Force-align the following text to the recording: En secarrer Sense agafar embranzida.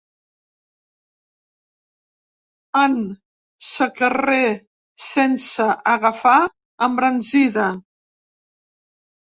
En 2.85 2.95
secarrer 3.67 4.41
Sense 5.05 5.71
agafar 5.95 6.41
embranzida. 6.91 7.71